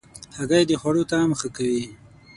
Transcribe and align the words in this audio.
هګۍ 0.37 0.63
د 0.67 0.71
خوړو 0.81 1.03
طعم 1.11 1.31
ښه 1.39 1.47
کوي. 1.55 1.85